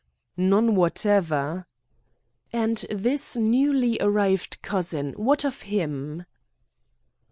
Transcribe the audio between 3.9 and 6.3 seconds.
arrived cousin, what of him?"